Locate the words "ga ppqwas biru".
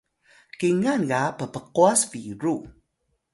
1.09-2.55